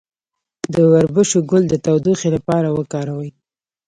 [0.73, 3.29] د وربشو ګل د تودوخې لپاره وکاروئ